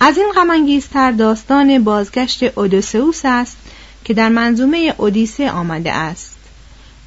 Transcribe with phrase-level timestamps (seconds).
[0.00, 3.56] از این غمانگیزتر داستان بازگشت اودوسئوس است
[4.04, 6.36] که در منظومه اودیسه آمده است.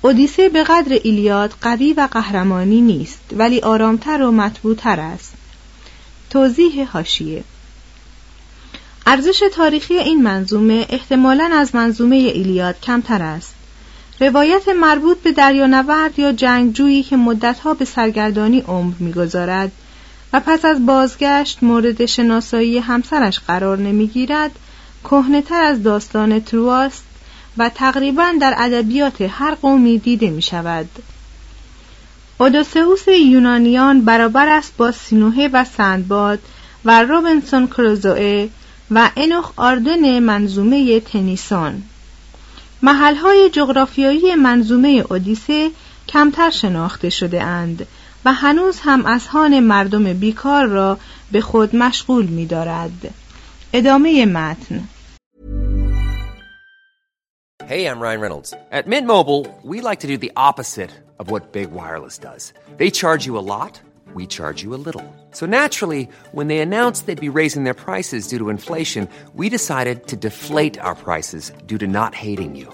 [0.02, 5.34] اودیسه به قدر ایلیاد قوی و قهرمانی نیست ولی آرامتر و مطبوعتر است.
[6.30, 7.44] توضیح هاشیه
[9.08, 13.54] ارزش تاریخی این منظومه احتمالاً از منظومه ایلیاد کمتر است.
[14.20, 19.72] روایت مربوط به دریانورد یا جنگجویی که مدتها به سرگردانی عمر می‌گذارد
[20.34, 24.52] و پس از بازگشت مورد شناسایی همسرش قرار نمی‌گیرد
[25.04, 27.04] کهنهتر از داستان ترواست
[27.58, 30.90] و تقریبا در ادبیات هر قومی دیده می شود.
[32.38, 36.40] اودوسئوس یونانیان برابر است با سینوهه و سندباد
[36.86, 38.50] و روبنسون کروزوئه
[38.92, 41.84] و انوخ آردن منظومه تنیسون
[42.82, 45.72] محلهای جغرافیایی منظومه اودیسه
[46.08, 47.88] کمتر شناخته شده اند
[48.26, 50.98] و هنوز هم اذهان مردم بیکار را
[51.32, 53.14] به خود مشغول می دارد.
[53.74, 54.88] ادامه متن
[57.70, 58.52] Hey, I'm Ryan Reynolds.
[58.72, 62.52] At Mint Mobile, we like to do the opposite of what Big Wireless does.
[62.78, 63.80] They charge you a lot,
[64.16, 65.06] we charge you a little.
[65.32, 70.08] So naturally, when they announced they'd be raising their prices due to inflation, we decided
[70.08, 72.74] to deflate our prices due to not hating you.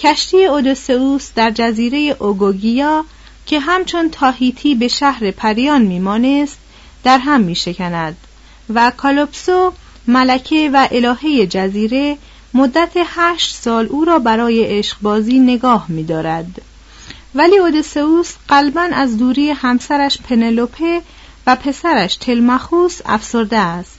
[0.00, 3.04] کشتی اودوسئوس در جزیره اوگوگیا
[3.46, 6.58] که همچون تاهیتی به شهر پریان میمانست
[7.04, 8.16] در هم میشکند
[8.74, 9.72] و کالوپسو
[10.06, 12.18] ملکه و الهه جزیره
[12.54, 16.62] مدت هشت سال او را برای عشقبازی نگاه می‌دارد.
[17.34, 21.02] ولی اودسئوس قلبا از دوری همسرش پنلوپه
[21.46, 23.98] و پسرش تلمخوس افسرده است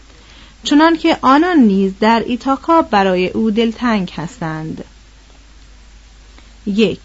[0.63, 4.83] چنان که آنان نیز در ایتاکا برای او دلتنگ هستند
[6.67, 6.99] یک.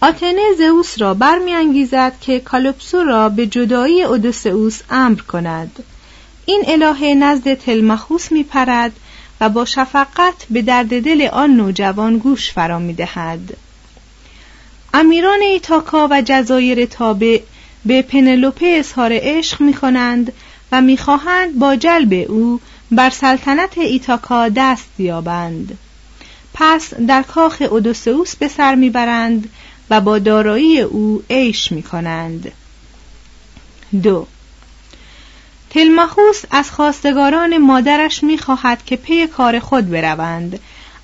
[0.00, 5.84] آتنه زئوس را برمیانگیزد که کالوپسو را به جدایی اودوسئوس امر کند.
[6.46, 8.92] این الهه نزد تلمخوس میپرد
[9.40, 13.56] و با شفقت به درد دل آن نوجوان گوش فرا می‌دهد.
[14.94, 17.40] امیران ایتاکا و جزایر تابع
[17.84, 20.32] به پنلوپه اظهار عشق می کنند
[20.72, 25.78] و می‌خواهند با جلب او بر سلطنت ایتاکا دست یابند.
[26.54, 29.48] پس در کاخ اودوسئوس به سر می‌برند
[29.90, 32.52] و با دارایی او عیش می کنند
[34.02, 34.26] دو
[35.70, 40.60] تلمخوس از خواستگاران مادرش می‌خواهد که پی کار خود بروند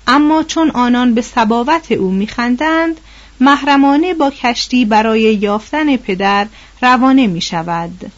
[0.07, 2.99] اما چون آنان به سباوت او میخندند
[3.39, 6.47] محرمانه با کشتی برای یافتن پدر
[6.81, 8.11] روانه می شود.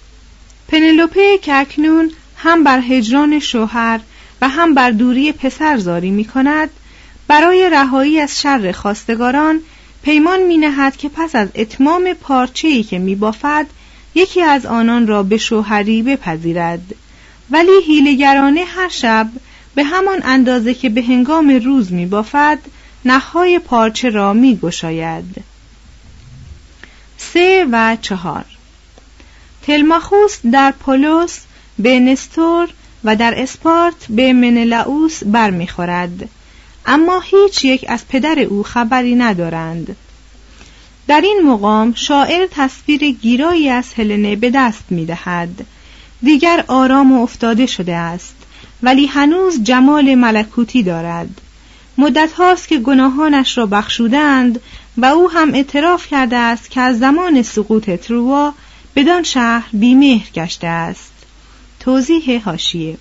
[0.68, 4.00] پنلوپه که اکنون هم بر هجران شوهر
[4.41, 6.69] و هم بر دوری پسر زاری می کند
[7.27, 9.61] برای رهایی از شر خواستگاران
[10.03, 13.65] پیمان می نهد که پس از اتمام پارچه‌ای که می بافد
[14.15, 16.95] یکی از آنان را به شوهری بپذیرد.
[17.51, 19.29] ولی هیلگرانه هر شب
[19.75, 22.59] به همان اندازه که به هنگام روز می بافد
[23.05, 25.43] نخهای پارچه را می گشاید.
[27.17, 28.45] سه و چهار.
[29.61, 31.39] تلماخوس در پولوس
[31.79, 32.69] به نستور
[33.03, 36.29] و در اسپارت به منلاوس برمیخورد.
[36.85, 39.95] اما هیچ یک از پدر او خبری ندارند.
[41.07, 45.65] در این مقام شاعر تصویر گیرایی از هلنه به دست می دهد.
[46.24, 48.35] دیگر آرام و افتاده شده است
[48.83, 51.41] ولی هنوز جمال ملکوتی دارد.
[51.97, 54.59] مدت هاست که گناهانش را بخشودند
[54.97, 58.53] و او هم اعتراف کرده است که از زمان سقوط تروا
[58.95, 61.12] بدان شهر بیمهر گشته است.
[61.80, 62.97] توضیح هاشیه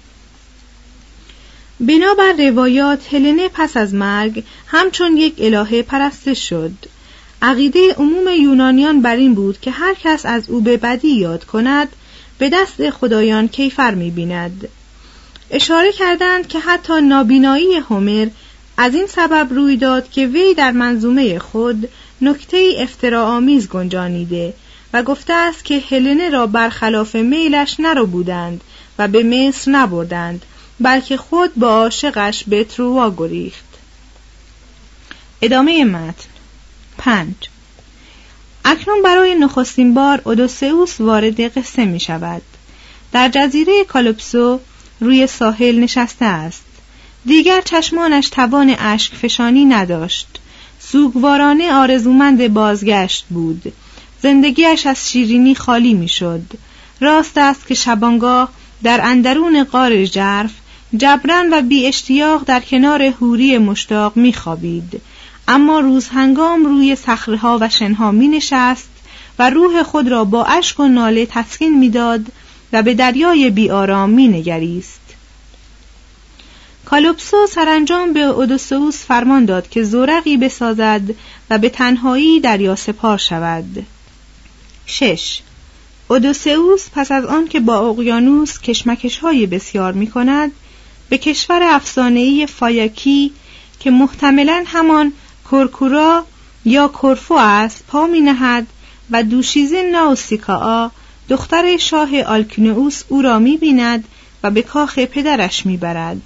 [1.80, 6.72] بنابر روایات هلنه پس از مرگ همچون یک الهه پرستش شد.
[7.42, 11.88] عقیده عموم یونانیان بر این بود که هر کس از او به بدی یاد کند
[12.38, 14.68] به دست خدایان کیفر می‌بیند.
[15.50, 18.28] اشاره کردند که حتی نابینایی هومر
[18.76, 21.88] از این سبب روی داد که وی در منظومه خود
[22.22, 24.54] نکته افتراآمیز گنجانیده
[24.92, 28.60] و گفته است که هلنه را برخلاف میلش نرو بودند
[28.98, 30.44] و به مصر نبردند.
[30.82, 33.64] بلکه خود با عاشقش به تروا گریخت.
[35.42, 36.28] ادامه متن.
[36.98, 37.34] پنج.
[38.64, 42.42] اکنون برای نخستین بار اودوسئوس وارد قصه می شود.
[43.12, 44.60] در جزیره کالوپسو
[45.00, 46.64] روی ساحل نشسته است.
[47.24, 50.28] دیگر چشمانش توان اشک فشانی نداشت.
[50.80, 53.72] سوگوارانه آرزومند بازگشت بود.
[54.22, 56.42] زندگیش از شیرینی خالی می‌شد
[57.00, 58.48] راست است که شبانگاه
[58.82, 60.50] در اندرون قار جرف
[60.96, 65.00] جبران و بی اشتیاق در کنار هوری مشتاق میخوابید
[65.48, 68.88] اما روز هنگام روی صخره‌ها و شنها می نشست
[69.38, 72.26] و روح خود را با اشک و ناله تسکین می‌داد
[72.72, 75.00] و به دریای بیآرام می نگریست.
[76.84, 81.02] کالوپسو سرانجام به اودوسوس فرمان داد که زورقی بسازد
[81.50, 83.86] و به تنهایی دریا سپار شود.
[84.86, 85.40] 6.
[86.08, 90.52] اودوسئوس پس از آن که با اقیانوس کشمکش های بسیار می کند
[91.12, 93.32] به کشور افسانه‌ای فایاکی
[93.80, 95.12] که محتملا همان
[95.50, 96.24] کورکورا
[96.64, 98.66] یا کورفو است پا می نهد
[99.10, 100.90] و دوشیزه ناوسیکا
[101.28, 104.04] دختر شاه آلکنئوس او را می بیند
[104.42, 106.22] و به کاخ پدرش می برد.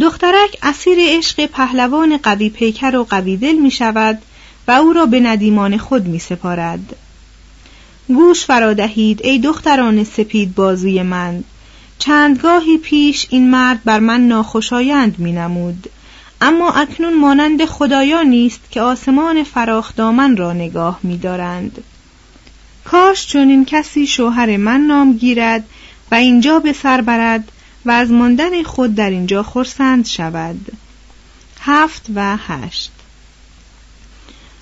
[0.00, 4.22] دخترک اسیر عشق پهلوان قوی پیکر و قوی دل می شود
[4.68, 6.96] و او را به ندیمان خود می سپارد.
[8.08, 11.44] گوش فرادهید ای دختران سپید بازوی من
[12.00, 15.90] چندگاهی پیش این مرد بر من ناخوشایند می نمود.
[16.40, 21.84] اما اکنون مانند خدایان نیست که آسمان فراخ دامن را نگاه می دارند.
[22.84, 25.64] کاش چنین کسی شوهر من نام گیرد
[26.10, 27.52] و اینجا به سر برد
[27.84, 30.72] و از ماندن خود در اینجا خرسند شود.
[31.60, 32.92] هفت و هشت.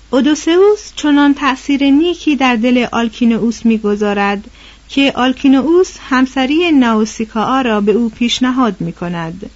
[0.09, 4.43] اودوسئوس چنان تأثیر نیکی در دل آلکینوس می‌گذارد
[4.89, 9.49] که آلکینوس همسری ناوسیکا را به او پیشنهاد می کند.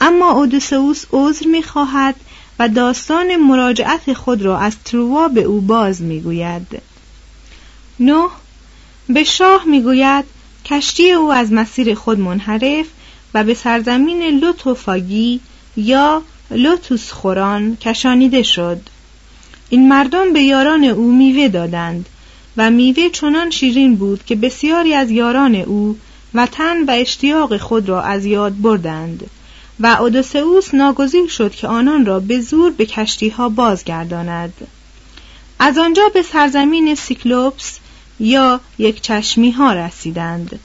[0.00, 2.14] اما اودوسئوس عذر می‌خواهد
[2.58, 6.82] و داستان مراجعت خود را از تروا به او باز می‌گوید.
[8.00, 8.26] نه
[9.08, 10.24] به شاه می‌گوید
[10.64, 12.86] کشتی او از مسیر خود منحرف
[13.34, 15.40] و به سرزمین لوتوفاگی
[15.76, 18.80] یا لوتوس خوران کشانیده شد
[19.68, 22.08] این مردم به یاران او میوه دادند
[22.56, 25.98] و میوه چنان شیرین بود که بسیاری از یاران او
[26.34, 29.30] وطن و اشتیاق خود را از یاد بردند
[29.80, 34.54] و اودوسئوس ناگزیر شد که آنان را به زور به کشتی ها بازگرداند.
[35.58, 37.78] از آنجا به سرزمین سیکلوپس
[38.20, 40.60] یا یک چشمی ها رسیدند.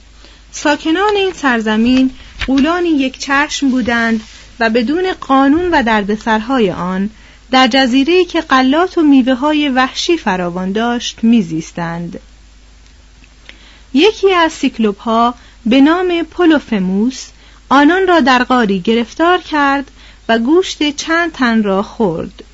[0.52, 2.10] ساکنان این سرزمین
[2.46, 4.20] قولانی یک چشم بودند
[4.60, 7.10] و بدون قانون و دردسرهای آن
[7.50, 12.20] در جزیره که قلات و میوه های وحشی فراوان داشت میزیستند.
[13.94, 15.34] یکی از سیکلوپ ها
[15.66, 17.28] به نام پولوفموس
[17.68, 19.90] آنان را در غاری گرفتار کرد
[20.28, 22.44] و گوشت چند تن را خورد.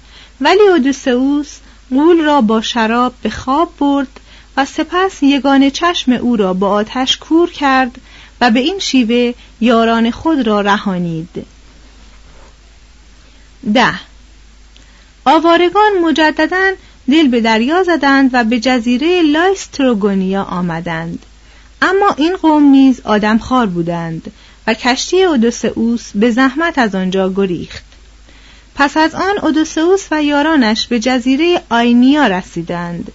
[0.41, 1.59] ولی اودوسئوس
[1.91, 4.21] قول را با شراب به خواب برد
[4.57, 8.01] و سپس یگان چشم او را با آتش کور کرد
[8.41, 11.47] و به این شیوه یاران خود را رهانید.
[13.75, 13.95] ده.
[15.25, 16.73] آوارگان مجددا
[17.11, 21.27] دل به دریا زدند و به جزیره لایستروگونیا آمدند.
[21.83, 24.33] اما این قوم نیز آدمخوار بودند
[24.67, 27.85] و کشتی اودوسئوس به زحمت از آنجا گریخت.
[28.75, 33.13] پس از آن اودوسئوس و یارانش به جزیره آینیا رسیدند.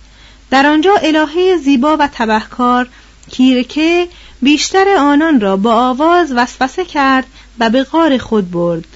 [0.52, 2.90] در آنجا الهه زیبا و تبهکار
[3.32, 4.08] کیرکه
[4.42, 7.26] بیشتر آنان را با آواز وسوسه کرد
[7.60, 8.88] و به غار خود برد.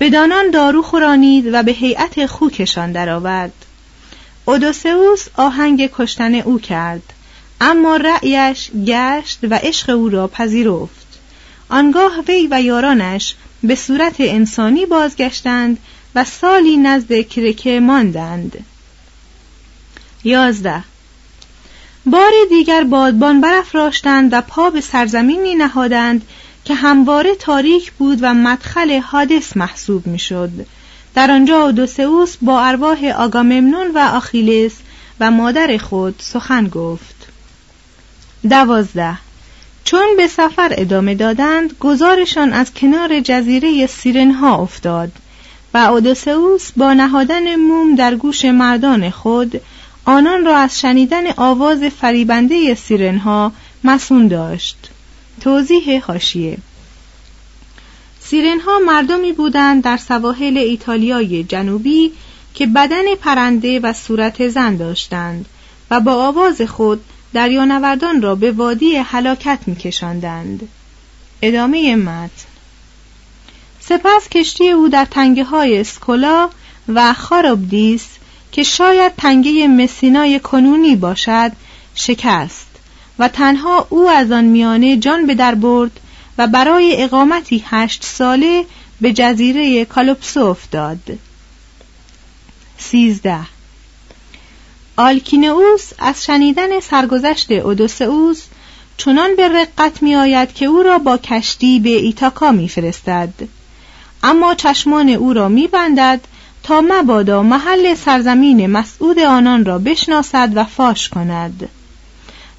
[0.00, 3.52] بدانان دارو خورانید و به هیئت خوکشان درآورد.
[4.44, 7.02] اودوسئوس آهنگ کشتن او کرد
[7.60, 11.08] اما رأیش گشت و عشق او را پذیرفت.
[11.68, 15.78] آنگاه وی و یارانش به صورت انسانی بازگشتند
[16.14, 18.64] و سالی نزد کرکه ماندند.
[20.24, 20.84] یازده.
[22.06, 26.22] بار دیگر بادبان برافراشتند و پا به سرزمینی نهادند
[26.68, 30.50] که همواره تاریک بود و مدخل حادث محسوب می‌شد.
[31.14, 34.72] در آنجا اودوسئوس با ارواح آگاممنون و آخیلس
[35.20, 37.28] و مادر خود سخن گفت.
[38.50, 39.18] دوازده.
[39.84, 45.12] چون به سفر ادامه دادند گزارشان از کنار جزیره سیرنها افتاد
[45.74, 49.60] و اودوسئوس با نهادن موم در گوش مردان خود
[50.04, 53.52] آنان را از شنیدن آواز فریبنده سیرنها
[53.84, 54.90] مسون داشت.
[55.38, 56.58] توضیح حاشیه.
[58.20, 62.12] سیرنها مردمی بودند در سواحل ایتالیای جنوبی
[62.54, 65.46] که بدن پرنده و صورت زن داشتند
[65.90, 70.68] و با آواز خود دریانوردان را به وادی هلاکت میکشاندند.
[71.42, 72.48] ادامه متن.
[73.80, 76.50] سپس کشتی او در تنگه های سکولا
[76.88, 78.06] و خارابدیس
[78.52, 81.52] که شاید تنگه مسینای کنونی باشد
[81.94, 82.67] شکست.
[83.18, 86.00] و تنها او از آن میانه جان به در برد
[86.38, 88.64] و برای اقامتی هشت ساله
[89.00, 91.18] به جزیره کالوپسو افتاد.
[92.78, 93.40] سیزده.
[94.96, 98.42] آلکینئوس از شنیدن سرگذشت اودوسئوس
[98.96, 103.34] چنان به رقت می آید که او را با کشتی به ایتاکا می فرستد.
[104.22, 106.20] اما چشمان او را می بندد
[106.62, 111.68] تا مبادا محل سرزمین مسعود آنان را بشناسد و فاش کند.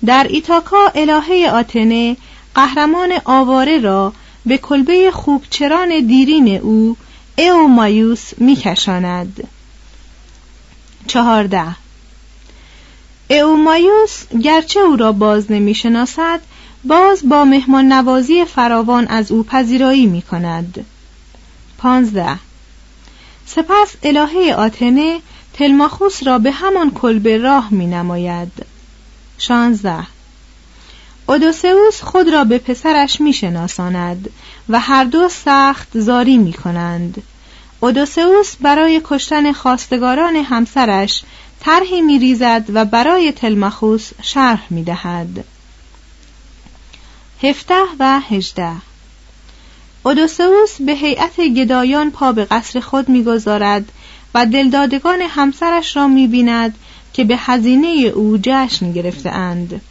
[0.05, 2.17] در ایتاکا الهه آتنه
[2.55, 4.13] قهرمان آواره را
[4.45, 6.97] به کلبه خوکچران دیرین او
[7.35, 9.47] ایومایوس میکشاند
[11.07, 11.75] چهارده
[13.27, 16.39] ایومایوس گرچه او را باز نمی‌شناسد
[16.83, 20.85] باز با مهمان نوازی فراوان از او پذیرایی می کند.
[21.77, 22.39] پانزده
[23.45, 25.19] سپس الهه آتنه
[25.53, 28.51] تلماخوس را به همان کلبه راه می نماید.
[29.39, 30.07] شانزده
[31.27, 34.29] اودوسئوس خود را به پسرش می شناساند
[34.69, 37.23] و هر دو سخت زاری می کنند.
[37.79, 41.23] اودوسئوس برای کشتن خواستگاران همسرش
[41.59, 45.45] طرحی می ریزد و برای تلمخوس شرح می دهد.
[47.43, 48.71] هفته و هجده
[50.03, 53.91] اودوسئوس به هیئت گدایان پا به قصر خود می‌گذارد
[54.35, 56.75] و دلدادگان همسرش را می‌بیند
[57.19, 59.81] که به هزینه او جشن گرفته اند.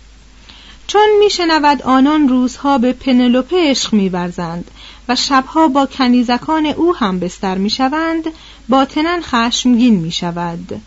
[0.87, 4.71] چون میشنود آنان روزها به پنلوپه عشق میورزند
[5.09, 8.25] و شبها با کنیزکان او هم بستر می‌شوند
[8.69, 10.81] باطنا خشمگین می‌شود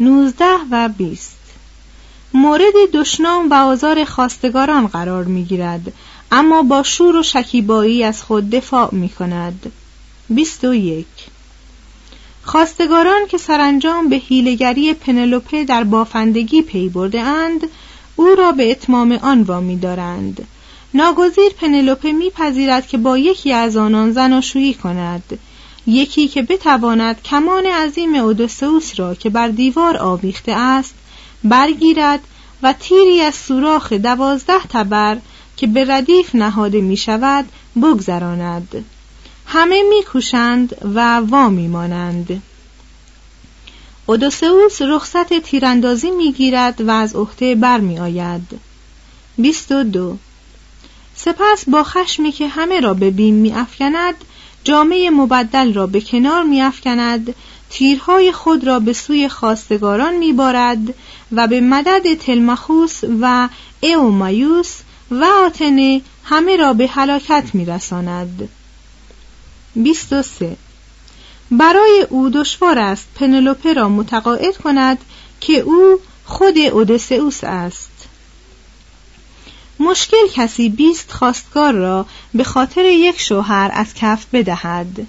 [0.00, 1.38] نوزده و بیست
[2.34, 5.92] مورد دشنام و آزار خواستگاران قرار می‌گیرد
[6.32, 9.72] اما با شور و شکیبایی از خود دفاع می کند.
[10.28, 11.06] 21.
[12.42, 17.60] خواستگاران که سرانجام به هیلگری پنلوپه در بافندگی پی برده اند
[18.16, 20.46] او را به اتمام آن وامی دارند.
[20.94, 25.38] ناگزیر پنلوپه میپذیرد که با یکی از آنان زناشویی کند.
[25.86, 30.94] یکی که بتواند کمان عظیم اودوسئوس را که بر دیوار آویخته است
[31.44, 32.20] برگیرد
[32.62, 35.18] و تیری از سوراخ دوازده تبر
[35.56, 37.44] که به ردیف نهاده می شود
[37.82, 38.84] بگذراند.
[39.52, 42.42] همه میکوشند و وا مانند
[44.06, 48.60] اودوسئوس رخصت تیراندازی می‌گیرد و از عهده برمیآید.
[49.38, 50.18] 22
[51.16, 54.14] سپس با خشمی که همه را به بیم میافکند
[54.64, 57.34] جامعه مبدل را به کنار میافکند
[57.70, 60.94] تیرهای خود را به سوی خواستگاران میبارد
[61.32, 63.48] و به مدد تلمخوس و
[63.80, 64.78] ایومایوس
[65.10, 68.48] و آتنه همه را به هلاکت میرساند.
[69.74, 70.56] 23
[71.50, 74.98] برای او دشوار است پنلوپه را متقاعد کند
[75.40, 77.90] که او خود اودسئوس است.
[79.80, 85.06] مشکل کسی بیست خواستگار را به خاطر یک شوهر از کف بدهد.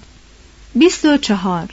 [0.74, 1.68] بیست و چهار.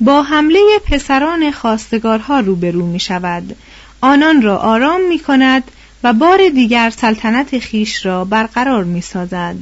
[0.00, 3.56] با حمله پسران خواستگارها روبرو می شود.
[4.00, 5.70] آنان را آرام می کند
[6.04, 9.56] و بار دیگر سلطنت خیش را برقرار می سازد.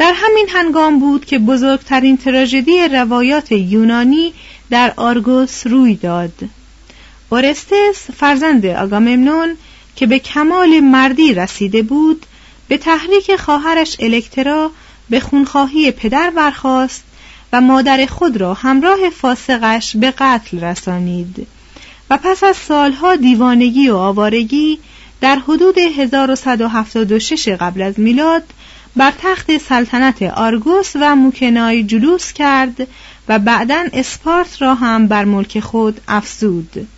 [0.00, 4.32] در همین هنگام بود که بزرگترین تراژدی روایات یونانی
[4.70, 6.32] در آرگوس روی داد.
[7.30, 9.56] اورستس فرزند آگاممنون
[9.96, 12.26] که به کمال مردی رسیده بود
[12.68, 14.70] به تحریک خواهرش الکترا
[15.10, 17.04] به خونخواهی پدر برخاست
[17.52, 21.46] و مادر خود را همراه فاسقش به قتل رسانید.
[22.10, 24.78] و پس از سالها دیوانگی و آوارگی
[25.20, 28.42] در حدود 1176 قبل از میلاد
[29.00, 32.88] بر تخت سلطنت آرگوس و موکنای جلوس کرد
[33.28, 36.88] و بعدا اسپارت را هم بر ملک خود افزود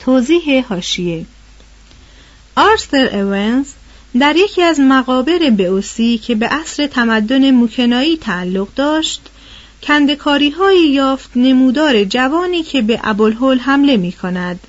[0.00, 1.26] توضیح هاشیه
[2.56, 3.66] آرستر اونز
[4.20, 9.20] در یکی از مقابر بئوسی که به عصر تمدن موکنایی تعلق داشت
[9.82, 14.60] کندکاری های یافت نمودار جوانی که به ابوالهول حمله می کند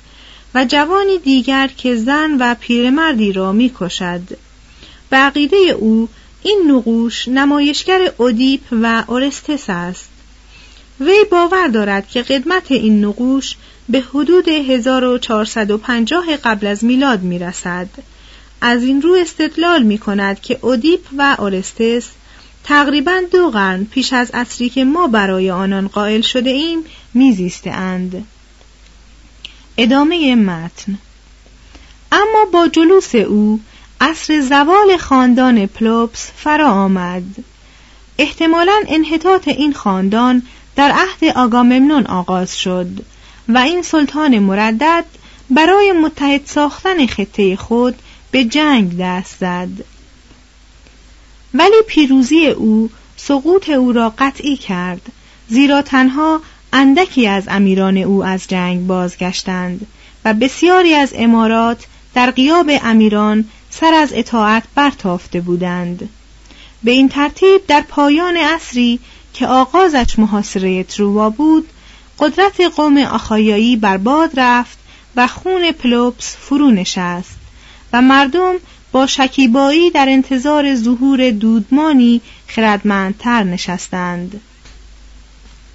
[0.54, 4.45] و جوانی دیگر که زن و پیرمردی را می کشد.
[5.10, 6.08] به عقیده او
[6.42, 10.08] این نقوش نمایشگر اودیپ و اورستس است.
[11.00, 13.56] وی باور دارد که قدمت این نقوش
[13.88, 17.88] به حدود 1450 قبل از میلاد می رسد.
[18.60, 22.08] از این رو استدلال می کند که اودیپ و اورستس
[22.64, 26.84] تقریبا دو قرن پیش از عصری که ما برای آنان قائل شده ایم
[27.14, 28.26] میزیسته اند.
[29.78, 30.98] ادامه متن
[32.12, 33.60] اما با جلوس او
[34.00, 37.44] عصر زوال خاندان پلوپس فرا آمد.
[38.18, 40.42] احتمالا انحطاط این خاندان
[40.76, 42.88] در عهد آگاممنون آغاز شد
[43.48, 45.04] و این سلطان مردد
[45.50, 47.94] برای متحد ساختن خطه خود
[48.30, 49.68] به جنگ دست زد.
[51.54, 55.02] ولی پیروزی او سقوط او را قطعی کرد
[55.48, 56.40] زیرا تنها
[56.72, 59.86] اندکی از امیران او از جنگ بازگشتند
[60.24, 63.44] و بسیاری از امارات در قیاب امیران
[63.80, 66.08] سر از اطاعت برتافته بودند.
[66.84, 68.98] به این ترتیب در پایان عصری
[69.34, 71.68] که آغازش محاصره تروا بود
[72.18, 74.78] قدرت قوم آخایایی باد رفت
[75.16, 77.36] و خون پلوپس فرو نشست
[77.92, 78.54] و مردم
[78.92, 84.40] با شکیبایی در انتظار ظهور دودمانی خردمندتر نشستند.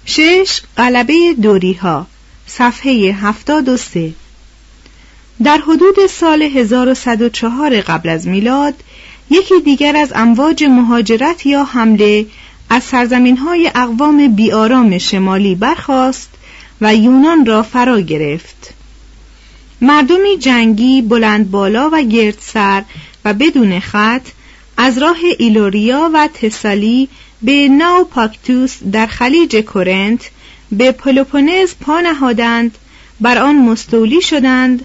[0.04, 2.06] شش قلبه دوری ها
[2.46, 4.12] صفحه هفتاد و سه.
[5.44, 8.74] در حدود سال 1104 قبل از میلاد
[9.30, 12.26] یکی دیگر از امواج مهاجرت یا حمله
[12.70, 16.30] از سرزمین های اقوام بیارام شمالی برخاست
[16.80, 18.74] و یونان را فرا گرفت.
[19.80, 22.82] مردمی جنگی بلند بالا و گرد سر
[23.24, 24.26] و بدون خط
[24.76, 27.08] از راه ایلوریا و تسالی
[27.42, 30.30] به ناو پاکتوس در خلیج کورنت
[30.72, 32.78] به پلوپونز پا نهادند
[33.20, 34.84] بر آن مستولی شدند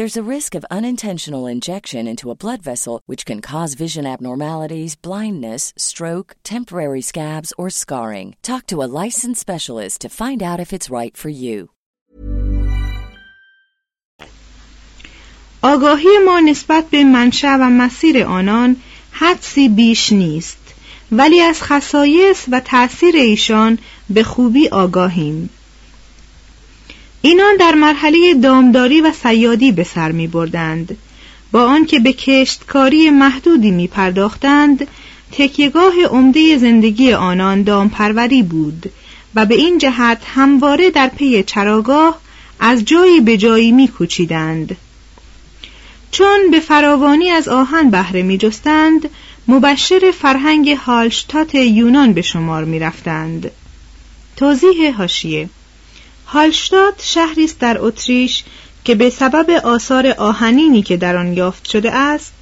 [0.00, 4.94] There's a risk of unintentional injection into a blood vessel, which can cause vision abnormalities,
[4.94, 8.36] blindness, stroke, temporary scabs, or scarring.
[8.42, 11.68] Talk to a licensed specialist to find out if it's right for you.
[15.62, 18.76] آگاهی ما نسبت به منشأ و مسیر آنان
[19.10, 20.74] حدسی بیش نیست
[21.12, 23.78] ولی از خصایص و تأثیر ایشان
[24.10, 25.50] به خوبی آگاهیم
[27.21, 30.97] اینان در مرحله دامداری و سیادی به سر می بردند.
[31.51, 34.87] با آنکه به کشتکاری محدودی می پرداختند
[35.31, 38.91] تکیگاه عمده زندگی آنان دامپروری بود
[39.35, 42.19] و به این جهت همواره در پی چراگاه
[42.59, 44.77] از جایی به جایی می کوچیدند.
[46.11, 49.09] چون به فراوانی از آهن بهره می جستند
[49.47, 53.51] مبشر فرهنگ هالشتات یونان به شمار می رفتند.
[54.35, 55.49] توضیح هاشیه
[56.33, 58.43] هالشتات شهری است در اتریش
[58.83, 62.33] که به سبب آثار آهنینی که در آن یافت شده است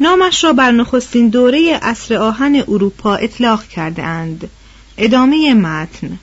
[0.00, 4.50] نامش را بر نخستین دوره عصر آهن اروپا اطلاق کرده اند.
[4.98, 6.18] ادامه متن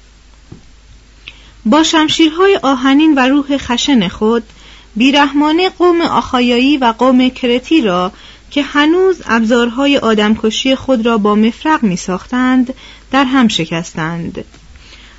[1.66, 4.44] با شمشیرهای آهنین و روح خشن خود
[4.96, 8.12] بیرحمانه قوم آخایایی و قوم کرتی را
[8.52, 12.74] که هنوز ابزارهای آدمکشی خود را با مفرق می ساختند
[13.12, 14.46] در هم شکستند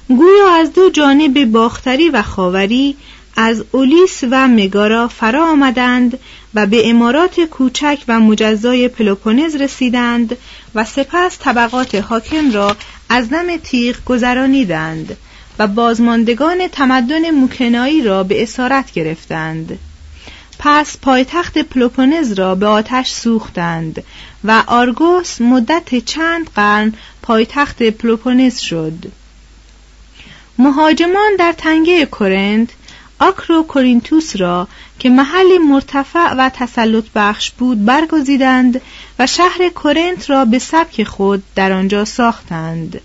[0.09, 2.97] گویا از دو جانب باختری و خاوری
[3.37, 6.18] از اولیس و مگارا فرا آمدند
[6.55, 10.37] و به امارات کوچک و مجزای پلوپونز رسیدند
[10.75, 12.77] و سپس طبقات حاکم را
[13.09, 15.16] از دم تیغ گذرانیدند
[15.59, 19.79] و بازماندگان تمدن موکنایی را به اسارت گرفتند.
[20.59, 24.05] پس پایتخت پلوپونز را به آتش سوختند
[24.44, 26.92] و آرگوس مدت چند قرن
[27.23, 28.94] پایتخت پلوپونز شد.
[30.59, 32.68] مهاجمان در تنگه کرنت
[33.21, 34.68] آکرو کورینتوس را
[34.99, 38.81] که محلی مرتفع و تسلط بخش بود برگزیدند
[39.18, 43.01] و شهر کرنت را به سبک خود در آنجا ساختند.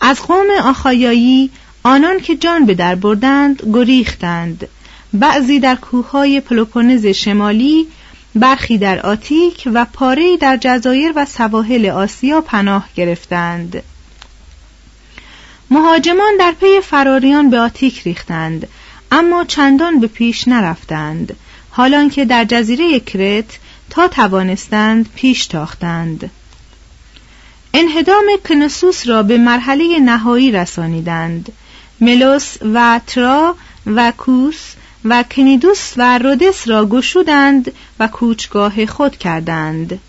[0.00, 1.50] از قوم آخایایی
[1.82, 4.68] آنان که جان به در بردند گریختند.
[5.12, 7.86] بعضی در کوههای پلوپونز شمالی
[8.34, 13.82] برخی در آتیک و پاره‌ای در جزایر و سواحل آسیا پناه گرفتند.
[15.72, 18.68] مهاجمان در پی فراریان به آتیک ریختند
[19.10, 21.36] اما چندان به پیش نرفتند
[21.70, 23.58] حالان که در جزیره کرت
[23.90, 26.30] تا توانستند پیش تاختند.
[27.74, 31.52] انهدام کنسوس را به مرحله نهایی رسانیدند.
[32.00, 33.56] ملوس و ترا
[33.86, 34.72] و کوس
[35.04, 40.00] و کنیدوس و رودس را گشودند و کوچگاه خود کردند.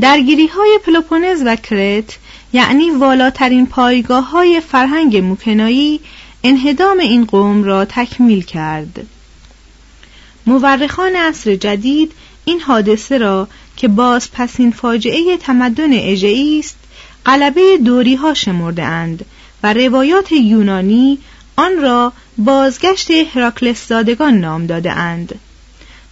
[0.00, 2.18] درگیری های پلوپونز و کرت
[2.56, 6.00] یعنی والاترین پایگاه های فرهنگ موکنایی
[6.44, 9.06] انهدام این قوم را تکمیل کرد.
[10.46, 12.12] مورخان عصر جدید
[12.44, 16.76] این حادثه را که باز پسین فاجعه تمدن اژه‌ای است
[17.26, 19.24] غلبه دوری ها شمرده اند
[19.62, 21.18] و روایات یونانی
[21.56, 25.40] آن را بازگشت هراکلس زادگان نام داده اند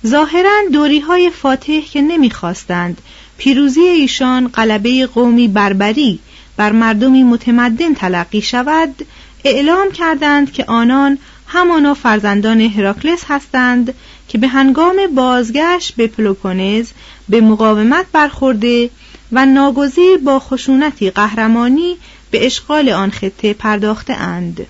[0.07, 3.03] ظاهرا دوری های فاتح که نمی‌خواستند
[3.39, 6.21] پیروزی ایشان غلبه قومی بربری
[6.57, 9.07] بر مردمی متمدن تلقی شود
[9.45, 13.95] اعلام کردند که آنان همانا فرزندان هراکلس هستند
[14.29, 16.91] که به هنگام بازگشت به پلوپونز
[17.29, 18.91] به مقاومت برخورده
[19.33, 21.97] و ناگزیر با خشونتی قهرمانی
[22.31, 24.67] به اشغال آن خطه پرداخته اند.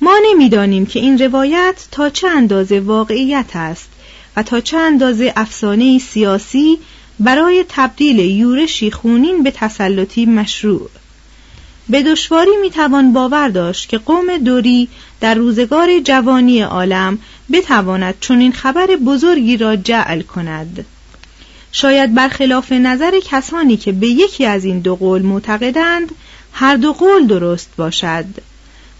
[0.00, 3.88] ما نمی‌دانیم که این روایت تا چه اندازه واقعیت است
[4.36, 6.78] و تا چه اندازه افسانه سیاسی
[7.20, 10.90] برای تبدیل یورشی خونین به تسلطی مشروع.
[11.88, 14.88] به دشواری می‌توان باور داشت که قوم دوری
[15.20, 17.18] در روزگار جوانی عالم
[17.52, 20.84] بتواند چنین خبر بزرگی را جعل کند.
[21.72, 26.14] شاید برخلاف نظر کسانی که به یکی از این دو قول معتقدند
[26.52, 28.24] هر دو قول درست باشد.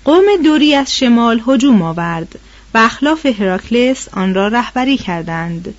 [0.05, 2.38] قوم دوری از شمال هجوم آورد
[2.75, 5.75] و اخلاف هراکلس آن را رهبری کردند.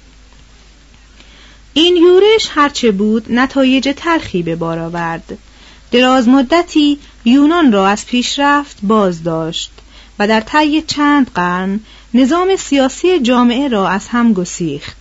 [1.73, 5.37] این یورش هرچه بود نتایج تلخی به بار آورد.
[5.91, 9.71] دراز مدتی یونان را از پیشرفت باز داشت
[10.19, 11.79] و در طی چند قرن
[12.13, 14.97] نظام سیاسی جامعه را از هم گسیخت.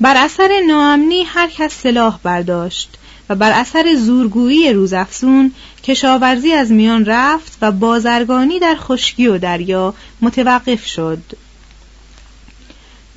[0.00, 2.96] بر اثر ناامنی هر کس سلاح برداشت
[3.28, 5.52] و بر اثر زورگویی روزافزون
[5.84, 11.22] کشاورزی از میان رفت و بازرگانی در خشکی و دریا متوقف شد.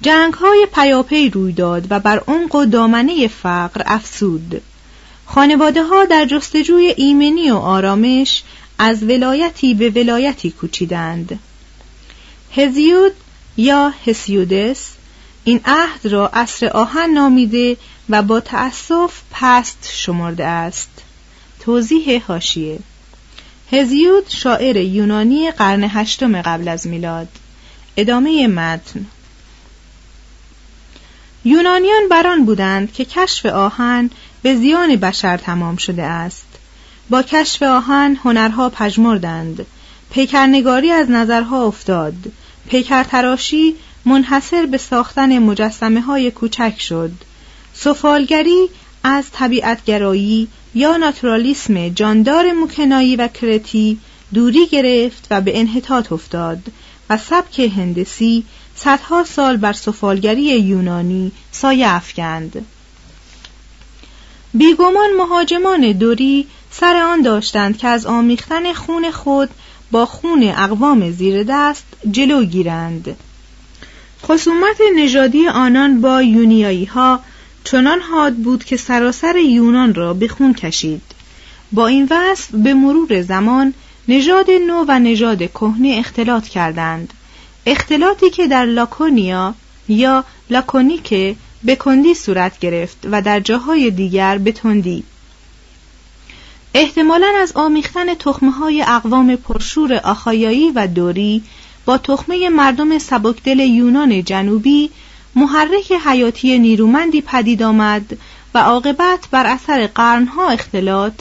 [0.03, 4.61] جنگ های پیاپی روی داد و بر عمق و دامنه فقر افسود
[5.25, 8.43] خانواده ها در جستجوی ایمنی و آرامش
[8.79, 11.39] از ولایتی به ولایتی کوچیدند.
[12.55, 13.11] هزیود
[13.57, 14.91] یا هسیودس
[15.43, 17.77] این عهد را عصر آهن نامیده
[18.09, 20.89] و با تأسف پست شمرده است.
[21.59, 22.79] توضیح هاشیه
[23.71, 27.27] هزیود شاعر یونانی قرن هشتم قبل از میلاد.
[27.97, 29.05] ادامه متن.
[31.45, 34.09] یونانیان بران بودند که کشف آهن
[34.41, 36.47] به زیان بشر تمام شده است.
[37.09, 39.65] با کشف آهن هنرها پژمردند.
[40.11, 42.13] پیکرنگاری از نظرها افتاد.
[42.69, 43.75] پیکر تراشی
[44.05, 47.11] منحصر به ساختن مجسمه های کوچک شد.
[47.73, 48.69] سفالگری
[49.03, 53.99] از طبیعتگرایی یا ناتورالیسم جاندار موکنایی و کرتی
[54.33, 56.59] دوری گرفت و به انحطاط افتاد
[57.09, 58.43] و سبک هندسی
[58.75, 62.65] صدها سال بر سفالگری یونانی سایه افکند.
[64.53, 69.49] بیگمان مهاجمان دوری سر آن داشتند که از آمیختن خون خود
[69.91, 73.15] با خون اقوام زیر دست جلو گیرند.
[74.23, 77.19] خصومت نژادی آنان با یونیایی ها
[77.63, 81.01] چنان حاد بود که سراسر یونان را به خون کشید.
[81.71, 83.73] با این وصف به مرور زمان
[84.07, 87.13] نژاد نو و نژاد کهنه اختلاط کردند.
[87.65, 89.55] اختلاطی که در لاکونیا
[89.87, 95.03] یا لاکونیکه به کندی صورت گرفت و در جاهای دیگر به تندی.
[96.73, 101.43] احتمالا از آمیختن تخمه های اقوام پرشور آخایایی و دوری
[101.85, 104.89] با تخمه مردم سبکدل یونان جنوبی
[105.35, 108.17] محرک حیاتی نیرومندی پدید آمد
[108.53, 111.13] و عاقبت بر اثر قرنها اختلاط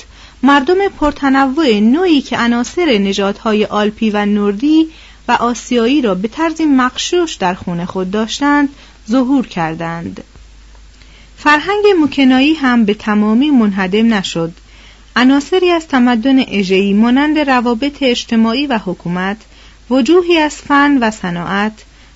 [0.42, 4.90] مردم پرتنوع نوعی که عناصر نژادهای آلپی و نوردی
[5.28, 8.68] و آسیایی را به طرزی مقشوش در خون خود داشتند
[9.10, 10.24] ظهور کردند.
[11.36, 14.52] فرهنگ مکنایی هم به تمامی منهدم نشد.
[15.16, 19.36] عناصری از تمدن اژه‌ای مانند روابط اجتماعی و حکومت
[19.90, 21.72] وجوهی از فن و صناعت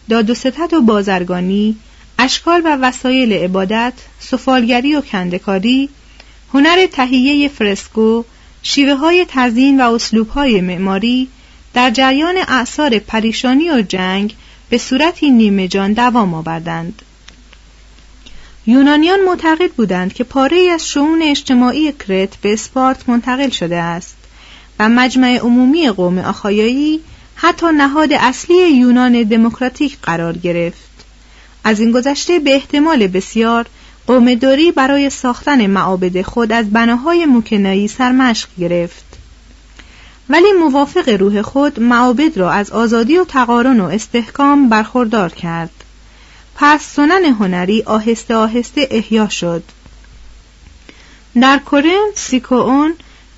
[0.09, 1.77] داد و ستد و بازرگانی
[2.19, 5.89] اشکال و وسایل عبادت سفالگری و کندکاری
[6.55, 8.25] هنر تهیه فرسکو
[8.63, 11.29] شیوه های تزیین و اسلوب های معماری
[11.77, 14.35] در جریان اعثار پریشانی و جنگ
[14.71, 17.03] به صورتی نیمه جان دوام آوردند.
[18.67, 24.17] یونانیان معتقد بودند که پاره از شعون اجتماعی کرت به اسپارت منتقل شده است
[24.79, 27.01] و مجمع عمومی قوم آخایایی
[27.35, 31.05] حتی نهاد اصلی یونان دموکراتیک قرار گرفت.
[31.65, 33.67] از این گذشته به احتمال بسیار
[34.07, 39.06] قوم دوری برای ساختن معابد خود از بناهای مکنایی سرمشق گرفت.
[40.29, 45.71] ولی موافق روح خود معابد را از آزادی و تقارن و استحکام برخوردار کرد.
[46.55, 49.63] پس سنن هنری آهسته آهسته احیا شد.
[51.41, 52.95] در کورنت سیکوون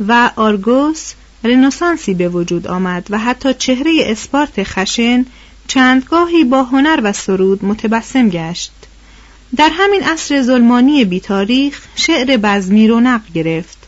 [0.09, 1.13] و آرگوس
[1.45, 5.27] رنسانسی به وجود آمد و حتی چهره اسپارت خشن
[5.69, 8.73] چندگاهی با هنر و سرود متبسم گشت.
[9.57, 13.79] در همین عصر ظلمانی بیتاریخ شعر بزمی رونق گرفت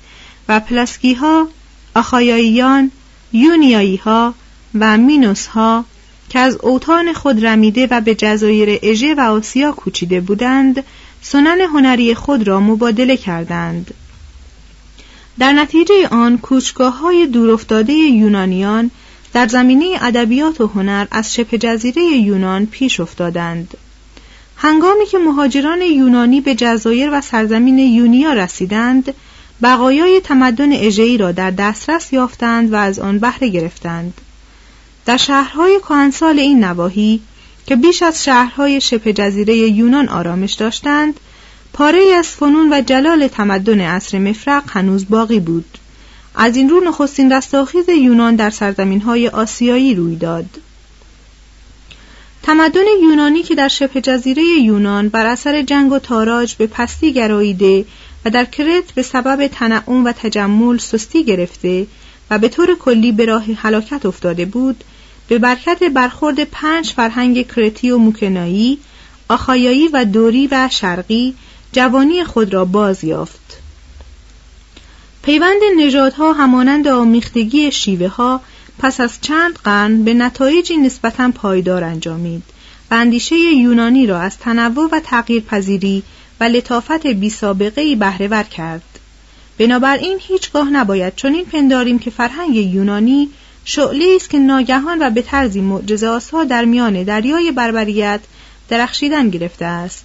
[0.48, 1.48] و پلاسکی ها
[1.94, 2.90] آخایاییان
[3.32, 4.34] یونیایی ها
[4.74, 5.84] و مینوس ها
[6.28, 10.84] که از اوتان خود رمیده و به جزایر اژه و آسیا کوچیده بودند
[11.22, 13.94] سنن هنری خود را مبادله کردند.
[15.38, 18.90] در نتیجه آن کوچگاه های دورافتاده یونانیان
[19.32, 23.74] در زمینه ادبیات و هنر از شبه جزیره یونان پیش افتادند.
[24.56, 29.14] هنگامی که مهاجران یونانی به جزایر و سرزمین یونیا رسیدند
[29.62, 34.14] بقایای تمدن اژه‌ای را در دسترس یافتند و از آن بهره گرفتند.
[35.06, 37.20] در شهرهای کهنسال این نواحی
[37.66, 41.20] که بیش از شهرهای شبه جزیره یونان آرامش داشتند
[41.72, 45.78] پاره از فنون و جلال تمدن عصر مفرق هنوز باقی بود.
[46.34, 50.46] از این رو نخستین رستاخیز یونان در سرزمین های آسیایی روی داد.
[52.42, 57.84] تمدن یونانی که در شبه جزیره یونان بر اثر جنگ و تاراج به پستی گراییده
[58.24, 61.86] و در کرت به سبب تنعم و تجمل سستی گرفته
[62.30, 64.84] و به طور کلی به راه هلاکت افتاده بود
[65.28, 68.78] به برکت برخورد پنج فرهنگ کرتی و موکنایی
[69.28, 71.34] آخایایی و دوری و شرقی
[71.72, 73.60] جوانی خود را باز یافت.
[75.22, 78.40] پیوند نژادها همانند آمیختگی شیوه ها
[78.78, 82.42] پس از چند قرن به نتایجی نسبتا پایدار انجامید
[82.90, 86.02] و اندیشه یونانی را از تنوع و تغییر پذیری
[86.40, 88.82] و لطافت بی سابقه بهره کرد.
[89.58, 93.28] بنابراین هیچگاه نباید چنین پنداریم که فرهنگ یونانی
[93.64, 98.20] شعله است که ناگهان و به طرزی معجزه در میان دریای بربریت
[98.68, 100.04] درخشیدن گرفته است.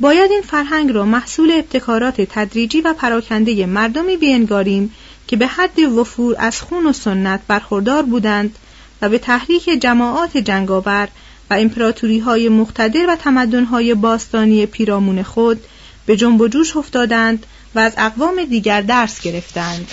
[0.00, 4.94] باید این فرهنگ را محصول ابتکارات تدریجی و پراکنده مردمی بینگاریم
[5.28, 8.56] که به حد وفور از خون و سنت برخوردار بودند
[9.02, 11.08] و به تحریک جماعات جنگاور
[11.52, 15.64] و امپراتوری های مقتدر و تمدن های باستانی پیرامون خود
[16.06, 19.88] به جنب و جوش افتادند و از اقوام دیگر درس گرفتند.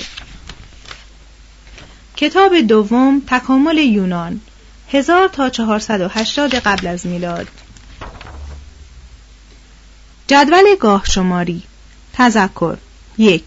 [2.16, 4.42] کتاب دوم تکامل یونان
[4.92, 6.02] هزار تا چهارصد
[6.54, 7.48] قبل از میلاد.
[10.28, 11.64] جدول گاه شماری
[12.14, 12.78] تذکر
[13.18, 13.44] یک.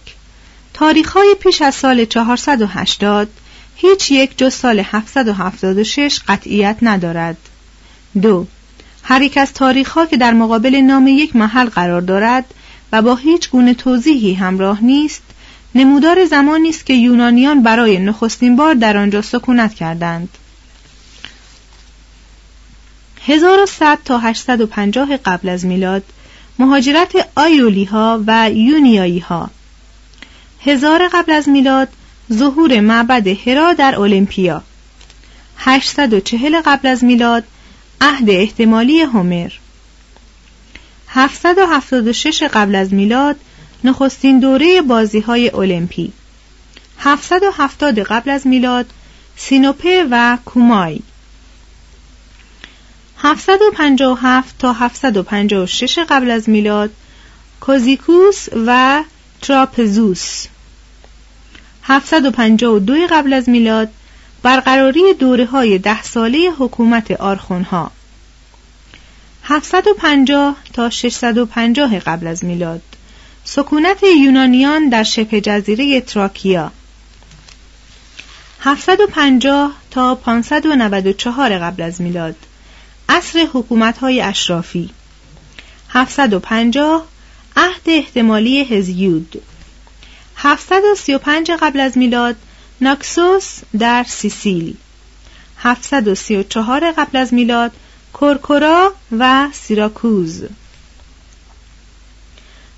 [0.74, 3.28] تاریخ های پیش از سال 480
[3.76, 7.36] هیچ یک جز سال 776 قطعیت ندارد.
[8.20, 8.46] دو.
[9.02, 12.44] هر یک از تاریخ ها که در مقابل نام یک محل قرار دارد
[12.92, 15.22] و با هیچ گونه توضیحی همراه نیست
[15.74, 20.28] نمودار زمانی است که یونانیان برای نخستین بار در آنجا سکونت کردند.
[23.26, 26.02] 1100 تا 850 قبل از میلاد
[26.58, 29.50] مهاجرت آیولی ها و یونیایی ها
[30.64, 31.88] هزار قبل از میلاد
[32.32, 34.62] ظهور معبد هرا در اولمپیا.
[35.58, 37.44] 840 قبل از میلاد
[38.04, 39.52] عهد احتمالی هومر.
[41.08, 43.36] 776 قبل از میلاد
[43.84, 46.12] نخستین دوره بازی های المپی
[46.98, 48.86] 770 قبل از میلاد
[49.36, 51.00] سینوپه و کومای.
[53.18, 56.90] 757 تا 756 قبل از میلاد
[57.60, 59.02] کوزیکوس و
[59.42, 60.46] تراپزوس.
[61.82, 63.88] 752 قبل از میلاد
[64.42, 67.90] برقراری دوره های ده ساله حکومت آرخون ها
[69.44, 72.82] 750 تا 650 قبل از میلاد.
[73.44, 76.72] سکونت یونانیان در شبه جزیره تراکیا.
[78.60, 82.36] 750 تا 594 قبل از میلاد.
[83.08, 84.90] عصر حکومت های اشرافی
[85.88, 87.06] 750
[87.56, 89.42] عهد احتمالی هزیود
[90.36, 92.36] 735 قبل از میلاد
[92.82, 94.76] ناکسوس در سیسیل
[95.58, 97.72] 734 قبل از میلاد
[98.12, 100.42] کورکورا و سیراکوز.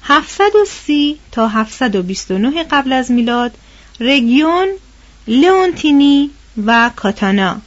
[0.03, 3.55] 730 تا 729 قبل از میلاد
[4.01, 4.69] رگیون
[5.29, 6.31] لئونتینی
[6.67, 7.61] و کاتانا.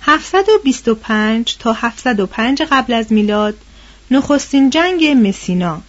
[0.00, 3.54] 725 تا 705 قبل از میلاد
[4.10, 5.82] نخستین جنگ مسینا.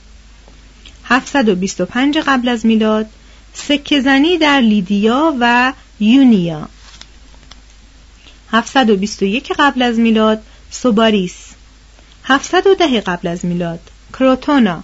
[1.05, 3.09] 725 قبل از میلاد
[3.55, 6.69] سکه زنی در لیدیا و یونیا.
[8.51, 11.35] 721 قبل از میلاد سوباریس.
[12.23, 13.79] 710 قبل از میلاد
[14.13, 14.83] کروتونا.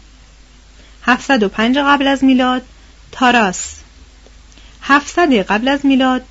[1.04, 2.62] 705 قبل از میلاد
[3.12, 3.76] تاراس.
[4.82, 6.22] 700 قبل از میلاد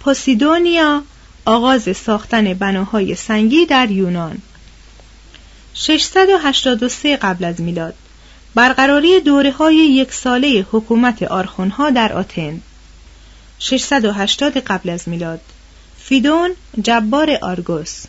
[0.00, 1.02] پوسیدونیا
[1.44, 4.42] آغاز ساختن بناهای سنگی در یونان.
[5.74, 7.94] 683 قبل از میلاد.
[8.56, 12.60] برقراری دوره های یک ساله حکومت آرخونها در آتن.
[13.58, 15.40] 680 قبل از میلاد.
[15.98, 16.50] فیدون
[16.82, 18.04] جبار آرگوس.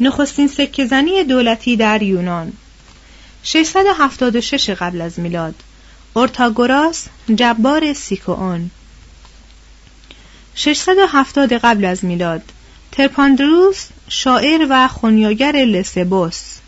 [0.00, 2.52] نخستین سکه زنی دولتی در یونان.
[3.42, 5.54] 676 قبل از میلاد.
[6.14, 8.70] اورتاگوراس جبار سیکوون
[10.54, 12.42] 670 قبل از میلاد.
[12.92, 16.61] ترپاندروس شاعر و خونیاگر لسبوس.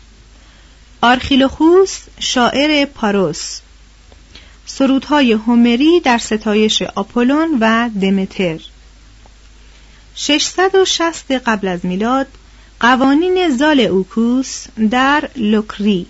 [1.01, 3.59] آرخیلوخوس شاعر پاروس.
[4.65, 8.59] سرودهای هومری در ستایش آپولون و دمتر.
[10.15, 12.27] 660 قبل از میلاد
[12.79, 16.07] قوانین زال اوکوس در لوکری.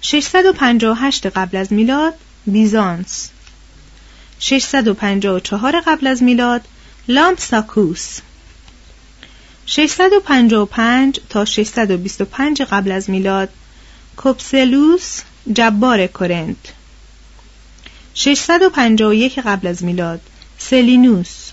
[0.00, 2.14] 658 قبل از میلاد
[2.46, 3.30] بیزانس.
[4.38, 6.60] 654 قبل از میلاد
[7.08, 8.18] لامپساکوس.
[9.66, 13.48] 655 تا 625 قبل از میلاد.
[14.16, 15.20] کوپسلوس
[15.52, 16.56] جبار کرنت
[18.14, 20.20] 651 قبل از میلاد.
[20.58, 21.50] سلینوس.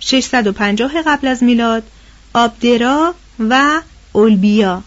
[0.00, 1.82] 650 قبل از میلاد.
[2.32, 3.80] آبدرا و
[4.12, 4.82] اولبیا.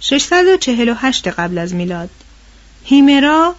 [0.00, 2.10] 648 قبل از میلاد.
[2.84, 3.54] هیمرا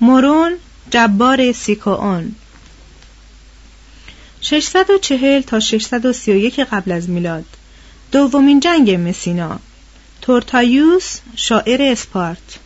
[0.00, 0.52] مورون
[0.90, 2.34] جبار سیکوون
[4.42, 7.44] 640 تا 631 قبل از میلاد.
[8.12, 9.60] دومین جنگ مسینا.
[10.20, 12.58] تورتایوس شاعر اسپارت.